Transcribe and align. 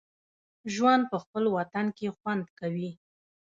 ژوند 0.73 1.03
په 1.11 1.17
خپل 1.23 1.43
وطن 1.55 1.85
کې 1.97 2.07
خوند 2.17 2.45
کوي 2.59 2.91